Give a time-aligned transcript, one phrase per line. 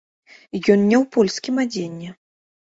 [0.73, 2.13] Ён не ў польскім адзенні.